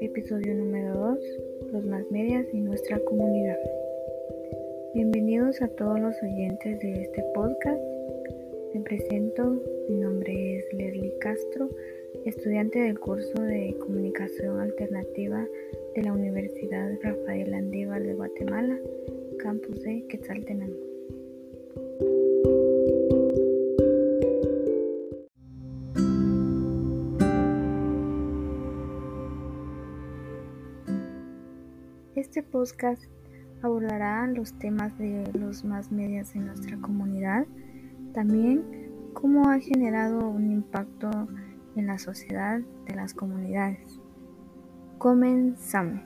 Episodio 0.00 0.54
número 0.54 0.94
2. 0.94 1.18
Los 1.72 1.86
más 1.86 2.04
medias 2.10 2.46
y 2.52 2.60
nuestra 2.60 2.98
comunidad. 2.98 3.56
Bienvenidos 4.92 5.62
a 5.62 5.68
todos 5.68 5.98
los 5.98 6.14
oyentes 6.22 6.78
de 6.80 6.92
este 6.92 7.24
podcast. 7.34 7.80
Me 8.74 8.82
presento, 8.82 9.62
mi 9.88 9.96
nombre 9.96 10.58
es 10.58 10.74
Leslie 10.74 11.14
Castro, 11.20 11.70
estudiante 12.26 12.80
del 12.80 13.00
curso 13.00 13.40
de 13.40 13.74
Comunicación 13.80 14.60
Alternativa 14.60 15.48
de 15.94 16.02
la 16.02 16.12
Universidad 16.12 16.90
Rafael 17.02 17.54
Andívar 17.54 18.02
de 18.02 18.12
Guatemala, 18.12 18.78
campus 19.38 19.82
de 19.84 20.04
Quetzaltenango. 20.06 20.89
Este 32.20 32.42
podcast 32.42 33.02
abordará 33.62 34.26
los 34.26 34.52
temas 34.58 34.96
de 34.98 35.24
los 35.32 35.64
más 35.64 35.90
medias 35.90 36.34
en 36.34 36.44
nuestra 36.44 36.76
comunidad, 36.76 37.46
también 38.12 39.10
cómo 39.14 39.48
ha 39.48 39.58
generado 39.58 40.28
un 40.28 40.52
impacto 40.52 41.08
en 41.76 41.86
la 41.86 41.98
sociedad 41.98 42.60
de 42.86 42.94
las 42.94 43.14
comunidades. 43.14 43.98
Comenzamos. 44.98 46.02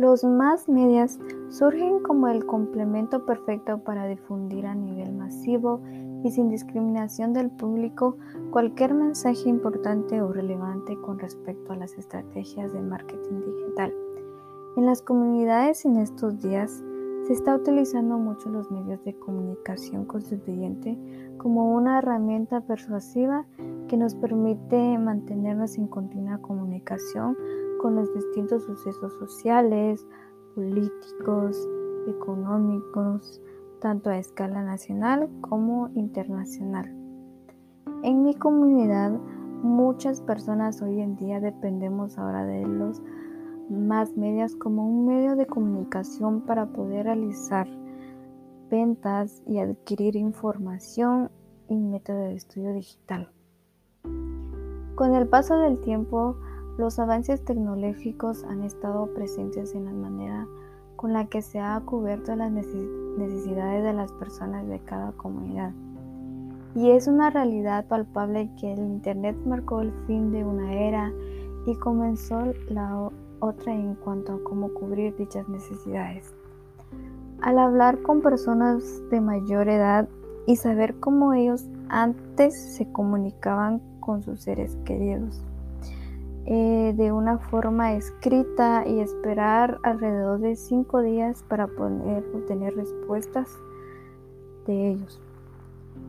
Los 0.00 0.24
más 0.24 0.66
medias 0.66 1.18
surgen 1.50 2.00
como 2.02 2.28
el 2.28 2.46
complemento 2.46 3.26
perfecto 3.26 3.84
para 3.84 4.06
difundir 4.06 4.64
a 4.64 4.74
nivel 4.74 5.12
masivo 5.12 5.82
y 6.24 6.30
sin 6.30 6.48
discriminación 6.48 7.34
del 7.34 7.50
público 7.50 8.16
cualquier 8.50 8.94
mensaje 8.94 9.50
importante 9.50 10.22
o 10.22 10.32
relevante 10.32 10.96
con 11.02 11.18
respecto 11.18 11.74
a 11.74 11.76
las 11.76 11.98
estrategias 11.98 12.72
de 12.72 12.80
marketing 12.80 13.40
digital. 13.44 13.92
En 14.78 14.86
las 14.86 15.02
comunidades 15.02 15.84
en 15.84 15.98
estos 15.98 16.40
días 16.40 16.82
se 17.26 17.34
está 17.34 17.54
utilizando 17.54 18.16
mucho 18.16 18.48
los 18.48 18.70
medios 18.70 19.04
de 19.04 19.18
comunicación 19.18 20.06
constituyente 20.06 20.98
como 21.36 21.74
una 21.74 21.98
herramienta 21.98 22.62
persuasiva 22.62 23.44
que 23.86 23.98
nos 23.98 24.14
permite 24.14 24.96
mantenernos 24.96 25.76
en 25.76 25.88
continua 25.88 26.38
comunicación 26.38 27.36
con 27.80 27.94
los 27.96 28.12
distintos 28.12 28.64
sucesos 28.64 29.14
sociales, 29.14 30.06
políticos, 30.54 31.66
económicos, 32.06 33.40
tanto 33.80 34.10
a 34.10 34.18
escala 34.18 34.62
nacional 34.62 35.30
como 35.40 35.88
internacional. 35.94 36.94
En 38.02 38.22
mi 38.22 38.34
comunidad, 38.34 39.12
muchas 39.62 40.20
personas 40.20 40.82
hoy 40.82 41.00
en 41.00 41.16
día 41.16 41.40
dependemos 41.40 42.18
ahora 42.18 42.44
de 42.44 42.66
los 42.66 43.00
más 43.70 44.14
medios 44.14 44.56
como 44.56 44.86
un 44.86 45.06
medio 45.06 45.36
de 45.36 45.46
comunicación 45.46 46.42
para 46.42 46.66
poder 46.66 47.06
realizar 47.06 47.66
ventas 48.70 49.42
y 49.46 49.58
adquirir 49.58 50.16
información 50.16 51.30
y 51.68 51.76
método 51.76 52.24
de 52.24 52.34
estudio 52.34 52.74
digital. 52.74 53.30
Con 54.96 55.14
el 55.14 55.26
paso 55.28 55.58
del 55.58 55.80
tiempo, 55.80 56.36
los 56.80 56.98
avances 56.98 57.44
tecnológicos 57.44 58.42
han 58.44 58.62
estado 58.62 59.12
presentes 59.12 59.74
en 59.74 59.84
la 59.84 59.92
manera 59.92 60.48
con 60.96 61.12
la 61.12 61.26
que 61.26 61.42
se 61.42 61.60
ha 61.60 61.78
cubierto 61.80 62.34
las 62.34 62.50
necesidades 62.50 63.84
de 63.84 63.92
las 63.92 64.10
personas 64.12 64.66
de 64.66 64.80
cada 64.80 65.12
comunidad. 65.12 65.72
Y 66.74 66.90
es 66.90 67.06
una 67.06 67.28
realidad 67.28 67.86
palpable 67.86 68.50
que 68.58 68.72
el 68.72 68.78
Internet 68.78 69.36
marcó 69.44 69.82
el 69.82 69.92
fin 70.06 70.32
de 70.32 70.42
una 70.42 70.72
era 70.72 71.12
y 71.66 71.74
comenzó 71.76 72.44
la 72.70 73.10
otra 73.40 73.74
en 73.74 73.94
cuanto 73.94 74.32
a 74.32 74.42
cómo 74.42 74.72
cubrir 74.72 75.14
dichas 75.16 75.48
necesidades. 75.50 76.32
Al 77.42 77.58
hablar 77.58 78.00
con 78.00 78.22
personas 78.22 79.02
de 79.10 79.20
mayor 79.20 79.68
edad 79.68 80.08
y 80.46 80.56
saber 80.56 80.98
cómo 80.98 81.34
ellos 81.34 81.66
antes 81.90 82.58
se 82.58 82.90
comunicaban 82.90 83.82
con 84.00 84.22
sus 84.22 84.40
seres 84.40 84.78
queridos. 84.84 85.42
Eh, 86.52 86.94
de 86.96 87.12
una 87.12 87.38
forma 87.38 87.92
escrita 87.92 88.84
y 88.84 88.98
esperar 88.98 89.78
alrededor 89.84 90.40
de 90.40 90.56
cinco 90.56 91.00
días 91.00 91.44
para 91.44 91.68
poder 91.68 92.24
obtener 92.34 92.74
respuestas 92.74 93.56
de 94.66 94.90
ellos. 94.90 95.22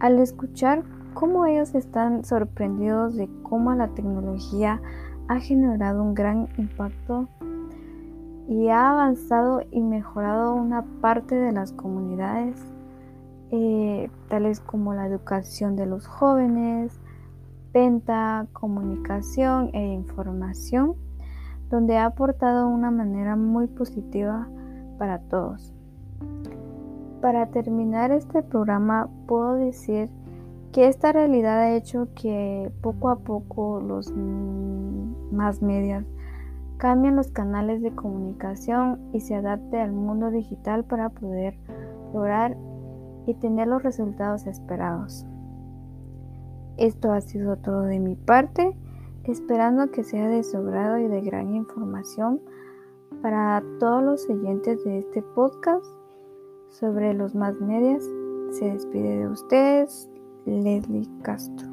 Al 0.00 0.18
escuchar 0.18 0.84
cómo 1.12 1.44
ellos 1.44 1.74
están 1.74 2.24
sorprendidos 2.24 3.14
de 3.14 3.28
cómo 3.42 3.74
la 3.74 3.88
tecnología 3.88 4.80
ha 5.28 5.38
generado 5.38 6.02
un 6.02 6.14
gran 6.14 6.48
impacto 6.56 7.28
y 8.48 8.68
ha 8.68 8.90
avanzado 8.90 9.60
y 9.70 9.82
mejorado 9.82 10.54
una 10.54 10.82
parte 11.02 11.34
de 11.34 11.52
las 11.52 11.72
comunidades, 11.72 12.56
eh, 13.50 14.08
tales 14.28 14.60
como 14.60 14.94
la 14.94 15.06
educación 15.06 15.76
de 15.76 15.84
los 15.84 16.06
jóvenes, 16.06 16.98
venta, 17.72 18.46
comunicación 18.52 19.70
e 19.72 19.86
información, 19.86 20.94
donde 21.70 21.96
ha 21.96 22.06
aportado 22.06 22.68
una 22.68 22.90
manera 22.90 23.36
muy 23.36 23.66
positiva 23.66 24.48
para 24.98 25.18
todos. 25.20 25.72
Para 27.20 27.46
terminar 27.46 28.10
este 28.10 28.42
programa 28.42 29.08
puedo 29.26 29.54
decir 29.54 30.10
que 30.72 30.88
esta 30.88 31.12
realidad 31.12 31.58
ha 31.60 31.74
hecho 31.74 32.08
que 32.14 32.72
poco 32.80 33.10
a 33.10 33.20
poco 33.20 33.80
los 33.80 34.12
más 35.30 35.62
medios 35.62 36.04
cambien 36.78 37.14
los 37.14 37.30
canales 37.30 37.80
de 37.80 37.94
comunicación 37.94 38.98
y 39.12 39.20
se 39.20 39.36
adapte 39.36 39.80
al 39.80 39.92
mundo 39.92 40.30
digital 40.30 40.84
para 40.84 41.10
poder 41.10 41.56
lograr 42.12 42.56
y 43.26 43.34
tener 43.34 43.68
los 43.68 43.84
resultados 43.84 44.46
esperados. 44.48 45.24
Esto 46.76 47.12
ha 47.12 47.20
sido 47.20 47.56
todo 47.56 47.82
de 47.82 47.98
mi 47.98 48.14
parte, 48.14 48.76
esperando 49.24 49.90
que 49.90 50.04
sea 50.04 50.28
de 50.28 50.42
sobrado 50.42 50.98
y 50.98 51.08
de 51.08 51.20
gran 51.20 51.54
información 51.54 52.40
para 53.20 53.62
todos 53.78 54.02
los 54.02 54.28
oyentes 54.28 54.82
de 54.84 54.98
este 54.98 55.22
podcast 55.22 55.84
sobre 56.70 57.14
los 57.14 57.34
más 57.34 57.54
medias. 57.60 58.04
Se 58.50 58.70
despide 58.70 59.18
de 59.18 59.28
ustedes 59.28 60.10
Leslie 60.46 61.08
Castro. 61.22 61.71